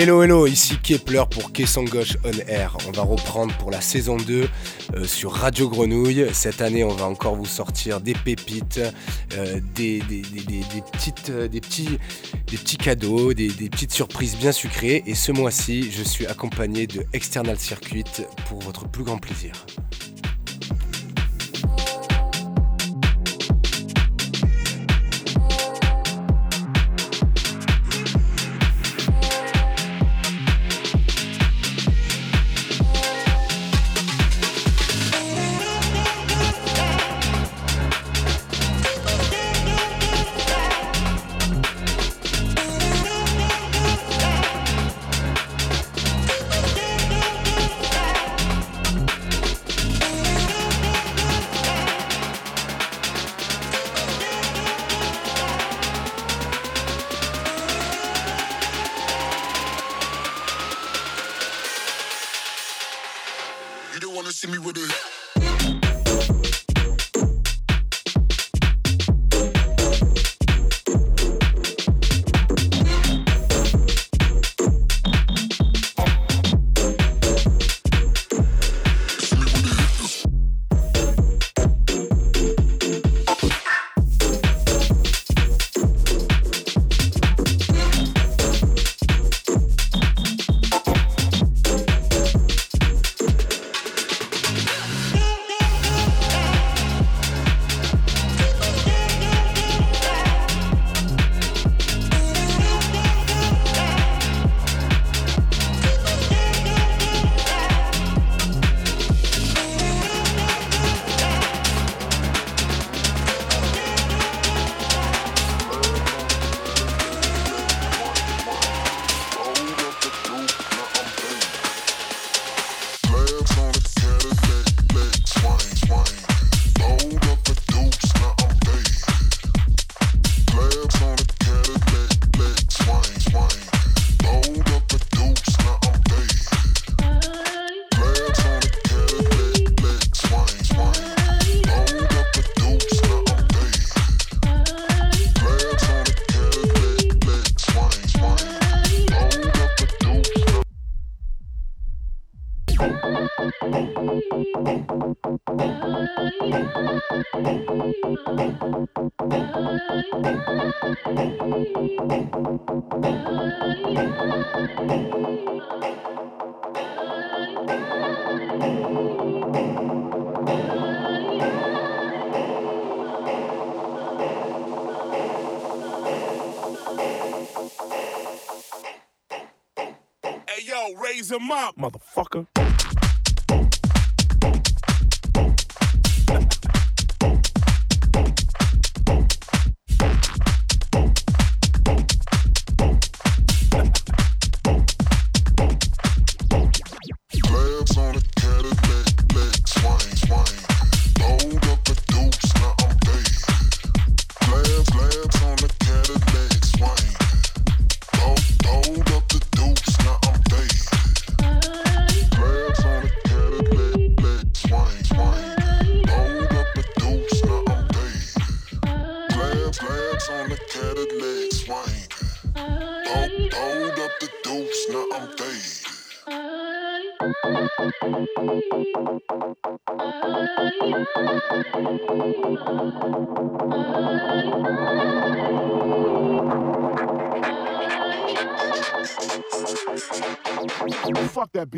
Hello 0.00 0.22
hello, 0.22 0.46
ici 0.46 0.78
Kepler 0.80 1.24
pour 1.28 1.50
Kessangoche 1.50 2.18
On 2.22 2.30
Air. 2.46 2.76
On 2.86 2.92
va 2.92 3.02
reprendre 3.02 3.52
pour 3.58 3.72
la 3.72 3.80
saison 3.80 4.16
2 4.16 4.48
euh, 4.94 5.04
sur 5.04 5.32
Radio 5.32 5.68
Grenouille. 5.68 6.24
Cette 6.32 6.60
année, 6.60 6.84
on 6.84 6.94
va 6.94 7.06
encore 7.06 7.34
vous 7.34 7.46
sortir 7.46 8.00
des 8.00 8.12
pépites, 8.12 8.80
euh, 9.34 9.58
des, 9.74 9.98
petites, 10.92 11.30
euh, 11.30 11.48
des, 11.48 11.60
petits, 11.60 11.98
des 12.46 12.56
petits 12.56 12.76
cadeaux, 12.76 13.34
des, 13.34 13.48
petites 13.48 13.90
surprises 13.92 14.36
bien 14.36 14.52
sucrées. 14.52 15.02
Et 15.04 15.16
ce 15.16 15.32
mois-ci, 15.32 15.90
je 15.90 16.04
suis 16.04 16.28
accompagné 16.28 16.86
de 16.86 17.04
External 17.12 17.58
Circuit 17.58 18.04
pour 18.48 18.60
votre 18.60 18.88
plus 18.88 19.02
grand 19.02 19.18
plaisir. 19.18 19.66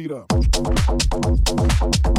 Beat 0.01 0.13
up. 0.13 2.10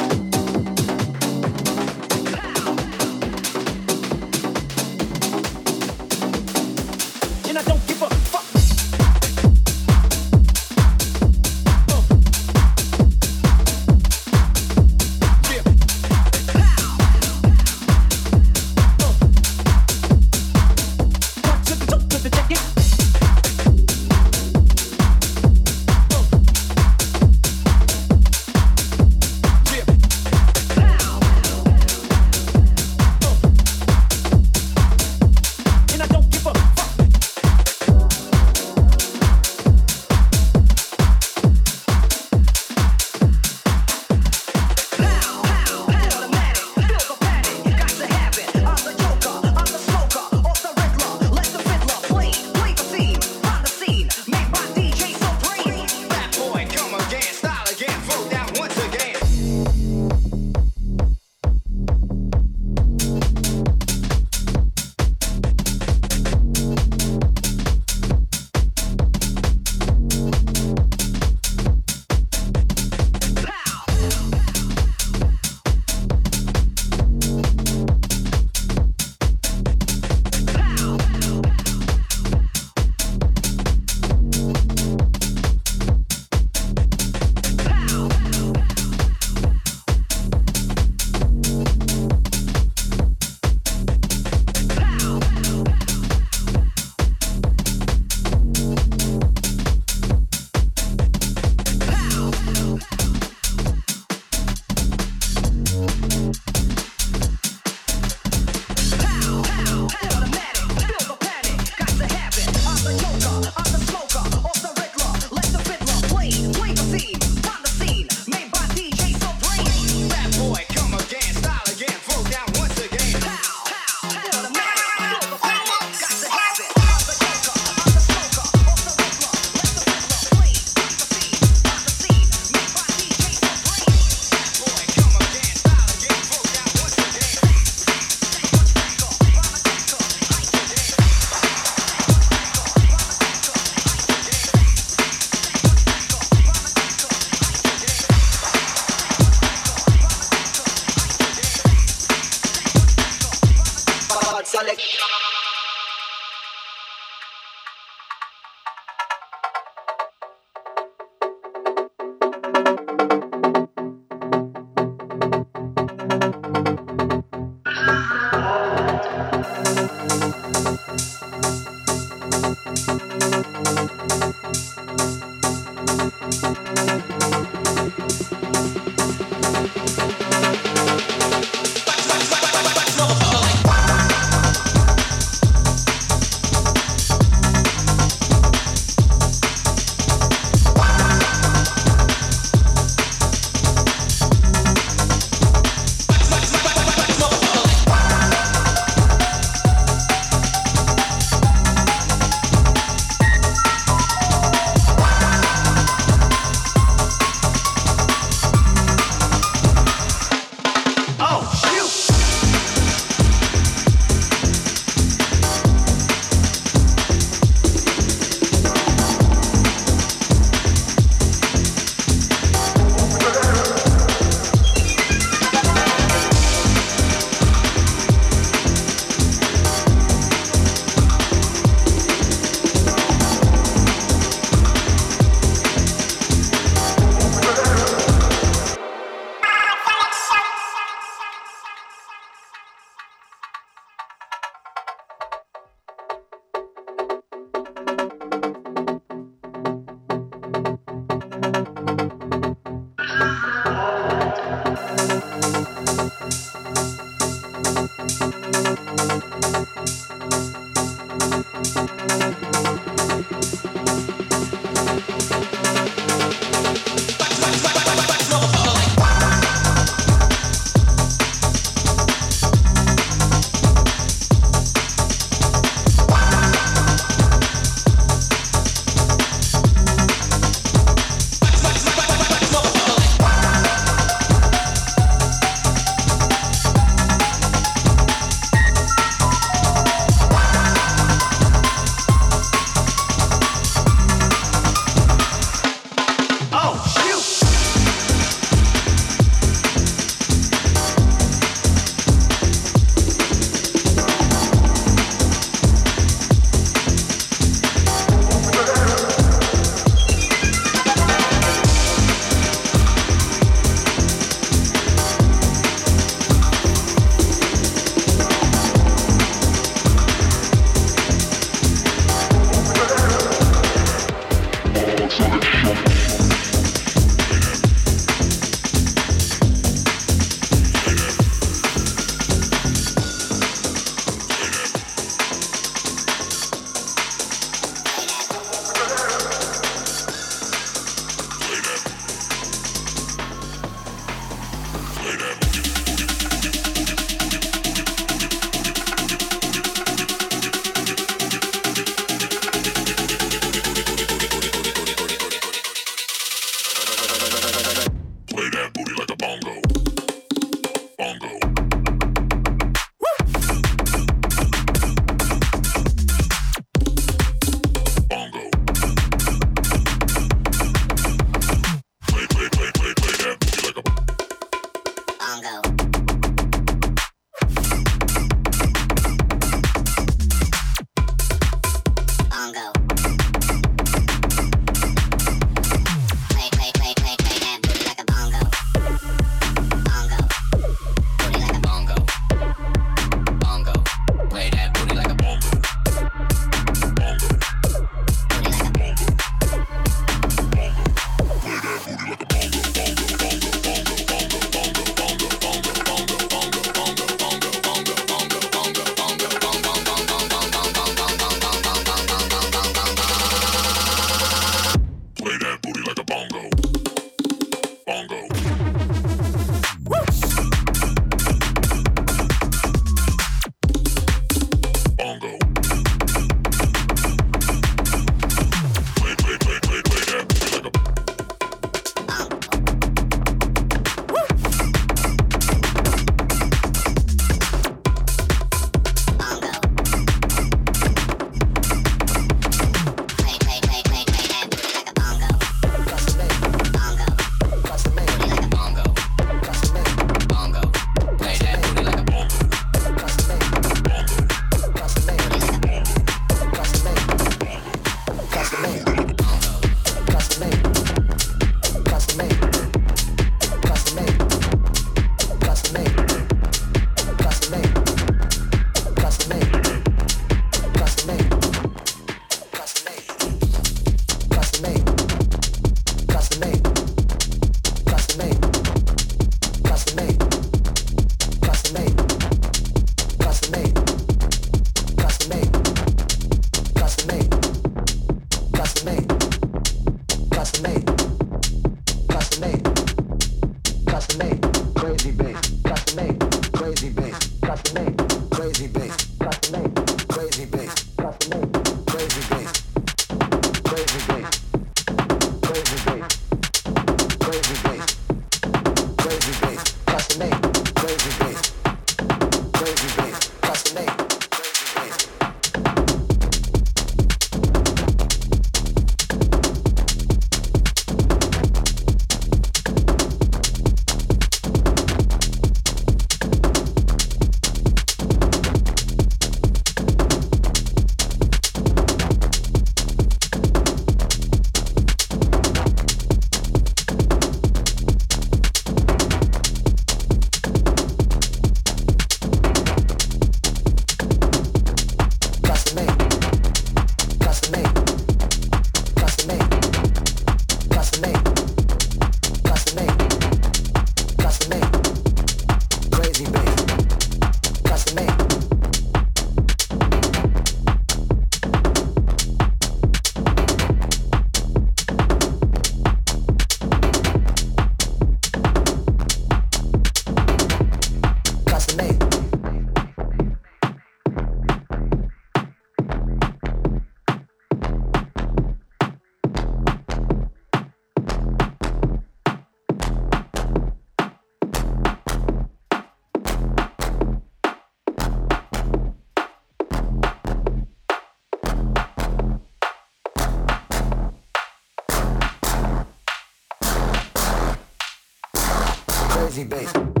base. 599.49 600.00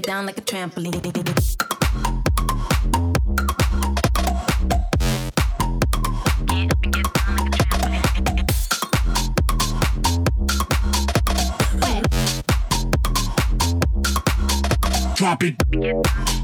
Down 0.00 0.26
like 0.26 0.38
a 0.38 0.40
trampoline. 0.40 1.02
Drop 15.14 15.42
it. 15.44 16.41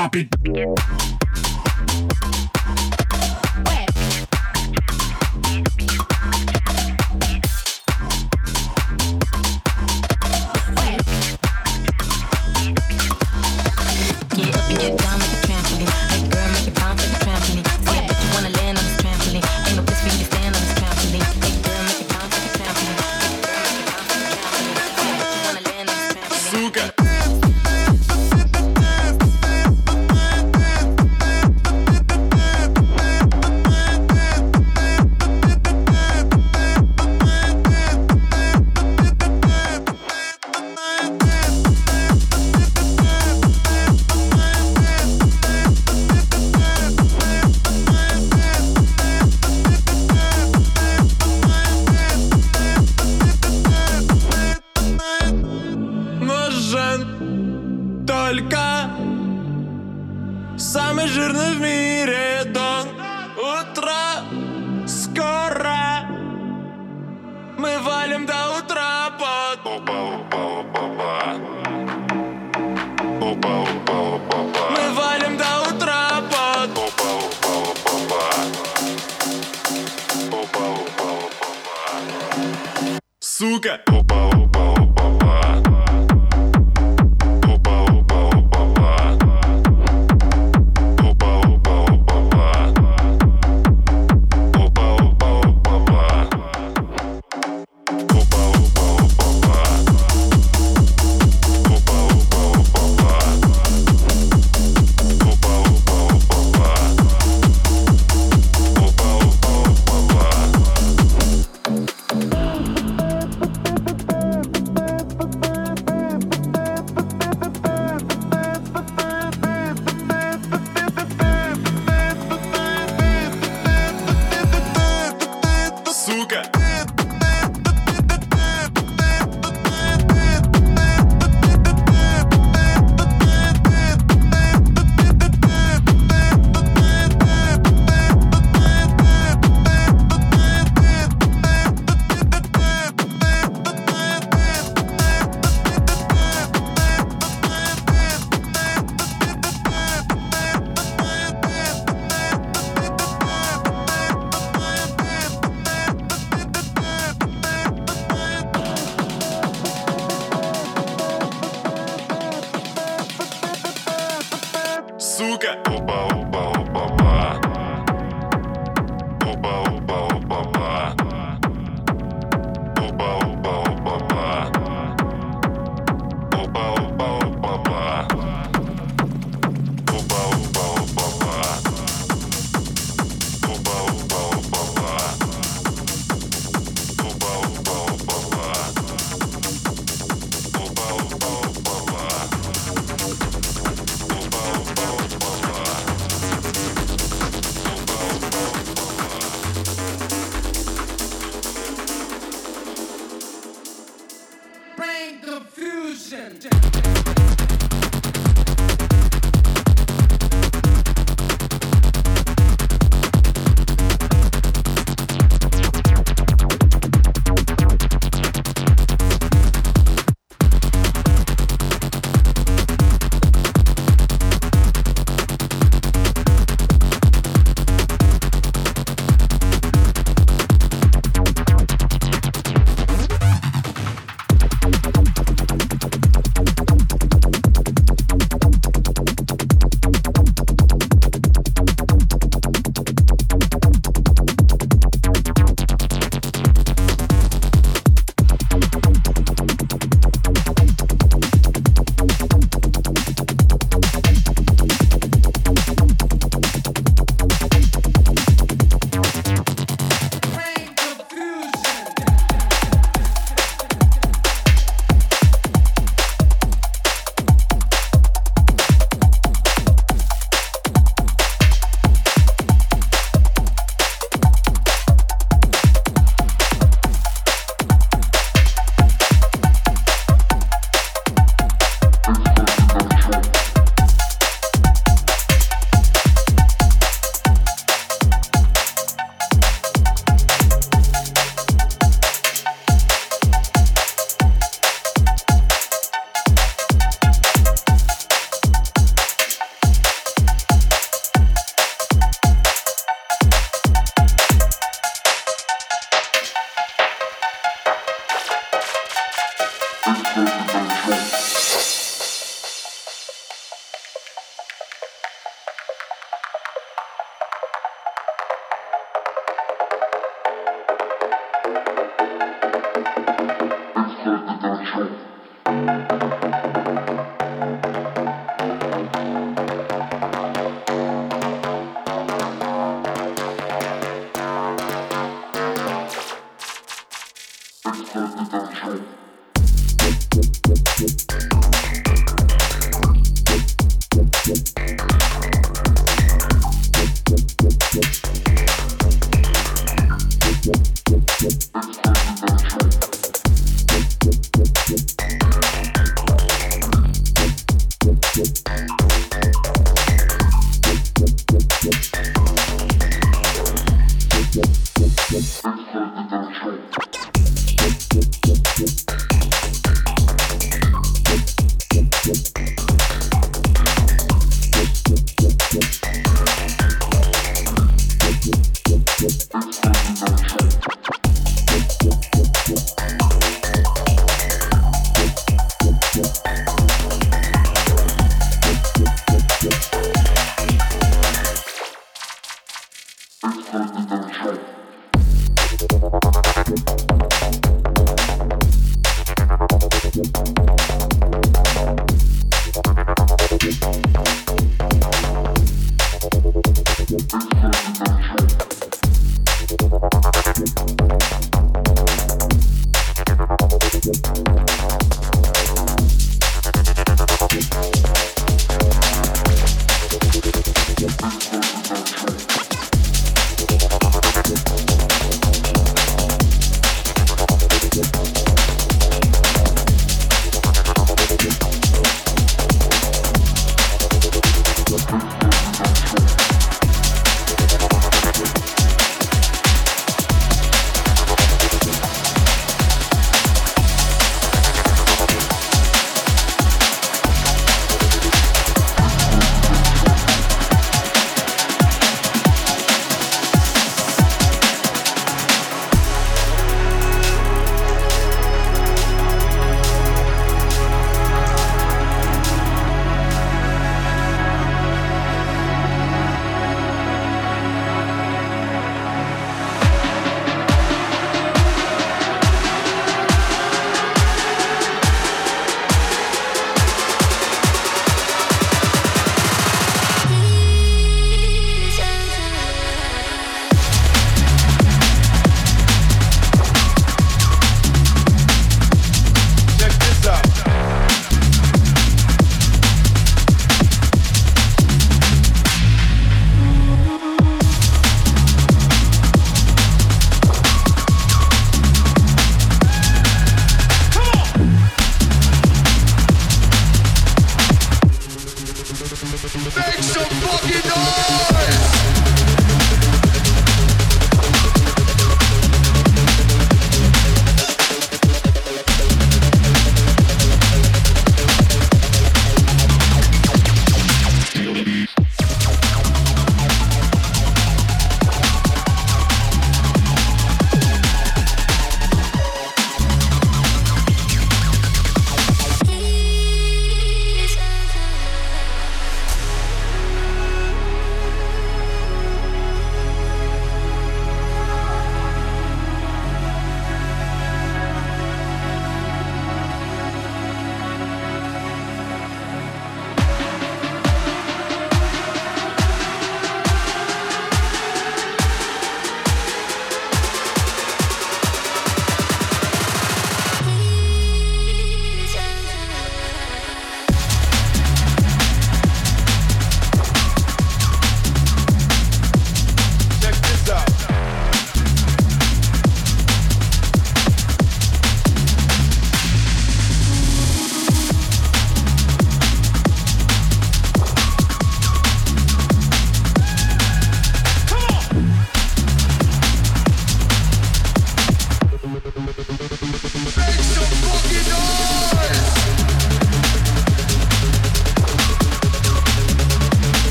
Drop 0.00 0.16
it. 0.16 1.09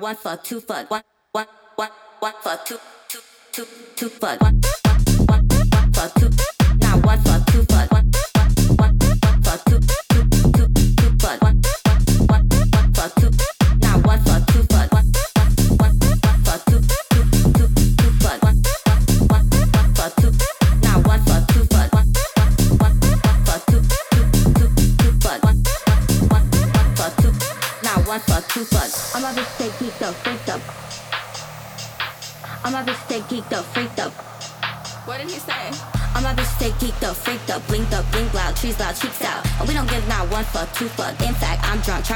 one 0.00 0.16
fuck, 0.16 0.42
two 0.44 0.60
fuck, 0.60 0.90
one, 0.90 1.02
one, 1.32 1.46
one, 1.76 1.90
one 2.20 2.32
fuck, 2.42 2.64
two, 2.66 2.78
two, 3.08 3.20
two, 3.52 3.66
two 3.96 4.08
fuck, 4.08 4.40
one. 4.40 4.53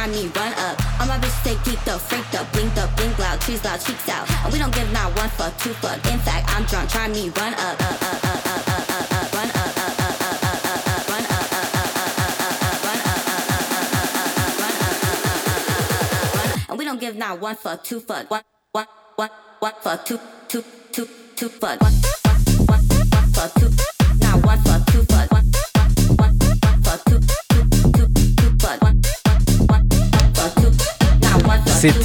Trying 0.08 0.24
me 0.24 0.32
run 0.34 0.52
up. 0.54 1.00
All 1.00 1.06
my 1.06 1.18
bitches 1.18 1.40
stay 1.42 1.54
geeked 1.68 1.88
up, 1.88 2.00
freaked 2.00 2.34
up, 2.34 2.50
blinked 2.52 2.78
up, 2.78 2.96
blink 2.96 3.18
loud, 3.18 3.40
trees 3.42 3.62
loud, 3.62 3.78
cheeks 3.78 4.08
out. 4.08 4.26
And 4.44 4.52
we 4.52 4.58
don't 4.58 4.74
give 4.74 4.90
not 4.90 5.14
one 5.14 5.28
fuck, 5.28 5.56
two 5.58 5.74
fuck. 5.74 5.96
In 6.10 6.18
fact, 6.20 6.48
I'm 6.56 6.64
drunk, 6.64 6.88
trying 6.88 7.12
me 7.12 7.28
run 7.28 7.52
up, 7.52 7.60
up, 7.60 8.02
up, 8.02 8.24
up, 8.24 8.46
up, 8.48 8.68
up, 8.68 8.88
up, 8.88 9.12
up, 9.12 9.34
run 9.34 9.50
up, 9.50 9.68
up, 9.68 9.98
up, 9.98 10.08
up, 10.08 10.32
up, 10.32 10.64
up, 10.64 10.88
up, 10.88 11.08
run 11.08 11.24
up, 11.24 11.44
up, 11.44 11.68
up, 11.68 11.92
up, 11.92 12.08
up, 12.08 12.40
up, 12.40 12.64
up, 12.64 12.84
run 12.84 13.00
up, 13.00 13.18
up, 13.18 13.28
up, 13.28 13.52
up, 13.52 13.68
up, 13.68 14.08
up, 14.08 14.08
up, 14.08 14.56
run 14.58 14.76
up, 14.80 14.96
up, 14.96 15.18
up, 15.18 15.28
up, 15.28 15.28
up, 15.28 15.60
up, 15.60 16.24
up, 16.24 16.34
run. 16.34 16.64
And 16.70 16.78
we 16.78 16.84
don't 16.84 17.00
give 17.00 17.16
not 17.16 17.40
one 17.40 17.56
fuck, 17.56 17.84
two 17.84 18.00
fuck, 18.00 18.30
one, 18.30 18.42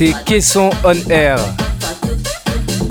C'était 0.03 0.23
Caisson 0.25 0.69
On 0.83 1.09
Air. 1.09 1.37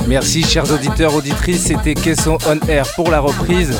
Merci 0.09 0.43
chers 0.45 0.73
auditeurs, 0.73 1.15
auditrices, 1.15 1.65
c'était 1.65 1.93
Caisson 1.93 2.39
On 2.47 2.59
Air 2.67 2.87
pour 2.95 3.11
la 3.11 3.21
reprise. 3.21 3.77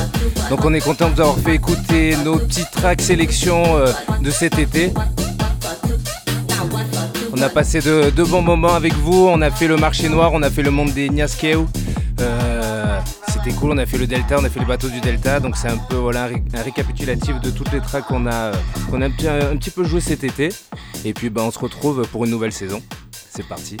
Donc 0.51 0.63
on 0.65 0.73
est 0.75 0.79
content 0.79 1.09
de 1.09 1.15
vous 1.15 1.21
avoir 1.21 1.39
fait 1.39 1.55
écouter 1.55 2.15
nos 2.23 2.37
petits 2.37 2.65
tracks 2.71 3.01
sélection 3.01 3.63
euh, 3.75 3.91
de 4.21 4.29
cet 4.29 4.59
été. 4.59 4.93
On 7.35 7.41
a 7.41 7.49
passé 7.49 7.79
de, 7.79 8.23
bons 8.23 8.43
moments 8.43 8.75
avec 8.75 8.93
vous, 8.93 9.27
on 9.27 9.41
a 9.41 9.49
fait 9.49 9.67
le 9.67 9.77
marché 9.77 10.09
noir, 10.09 10.29
on 10.33 10.43
a 10.43 10.51
fait 10.51 10.61
le 10.61 10.69
monde 10.69 10.91
des 10.93 11.09
Niaskeu. 11.09 11.65
Euh, 12.21 12.99
c'était 13.29 13.57
cool, 13.57 13.71
on 13.71 13.77
a 13.79 13.87
fait 13.87 13.97
le 13.97 14.05
Delta, 14.05 14.35
on 14.39 14.43
a 14.43 14.49
fait 14.49 14.59
les 14.59 14.67
bateaux 14.67 14.89
du 14.89 15.01
Delta, 15.01 15.39
donc 15.39 15.57
c'est 15.57 15.69
un 15.69 15.77
peu 15.77 15.95
voilà, 15.95 16.25
un, 16.25 16.27
ré- 16.27 16.43
un 16.53 16.61
récapitulatif 16.61 17.41
de 17.41 17.49
toutes 17.49 17.71
les 17.71 17.79
tracks 17.79 18.05
qu'on 18.05 18.27
a, 18.27 18.51
qu'on 18.91 19.01
a 19.01 19.05
un, 19.05 19.09
petit, 19.09 19.71
peu 19.71 19.83
joué 19.83 20.01
cet 20.01 20.23
été. 20.23 20.49
Et 21.03 21.13
puis 21.13 21.31
bah, 21.31 21.41
on 21.43 21.49
se 21.49 21.57
retrouve 21.57 22.07
pour 22.11 22.25
une 22.25 22.31
nouvelle 22.31 22.53
saison. 22.53 22.79
C'est 23.35 23.47
parti. 23.47 23.77